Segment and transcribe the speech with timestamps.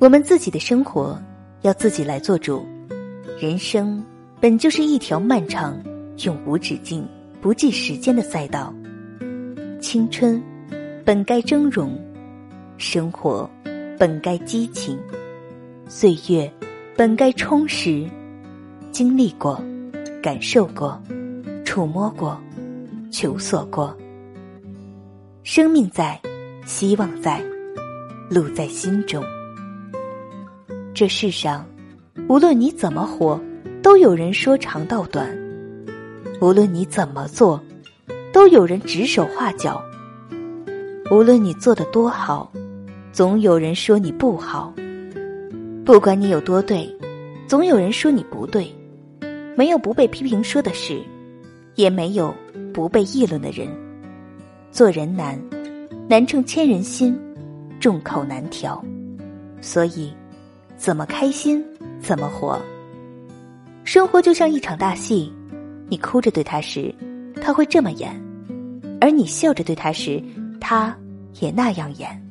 [0.00, 1.20] 我们自己的生活
[1.62, 2.64] 要自己来做主。
[3.40, 4.04] 人生
[4.40, 5.76] 本就是一条漫长、
[6.18, 7.04] 永无止境、
[7.40, 8.72] 不计时间的赛道。
[9.80, 10.40] 青春
[11.04, 11.90] 本该峥嵘，
[12.76, 13.50] 生活
[13.98, 14.96] 本该激情，
[15.88, 16.50] 岁月
[16.96, 18.06] 本该充实。
[18.92, 19.62] 经历过，
[20.22, 21.00] 感受过，
[21.64, 22.40] 触摸过，
[23.10, 23.96] 求索过。
[25.42, 26.18] 生命在，
[26.66, 27.42] 希望在，
[28.30, 29.22] 路在心中。
[30.98, 31.64] 这世上，
[32.28, 33.40] 无论你怎么活，
[33.80, 35.28] 都有人说长道短；
[36.40, 37.62] 无论你怎么做，
[38.32, 39.80] 都有人指手画脚；
[41.08, 42.50] 无论你做的多好，
[43.12, 44.74] 总有人说你不好。
[45.84, 46.92] 不管你有多对，
[47.46, 48.68] 总有人说你不对。
[49.56, 51.00] 没有不被批评说的事，
[51.76, 52.34] 也没有
[52.74, 53.68] 不被议论的人。
[54.72, 55.40] 做人难，
[56.08, 57.16] 难称千人心，
[57.78, 58.84] 众口难调。
[59.60, 60.12] 所以，
[60.78, 61.62] 怎么开心
[62.00, 62.58] 怎么活。
[63.82, 65.32] 生活就像一场大戏，
[65.88, 66.94] 你哭着对他时，
[67.42, 68.12] 他会这么演；
[69.00, 70.22] 而你笑着对他时，
[70.60, 70.96] 他
[71.40, 72.27] 也那样演。